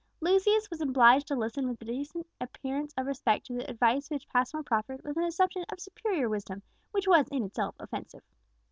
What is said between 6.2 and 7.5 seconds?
wisdom, which was in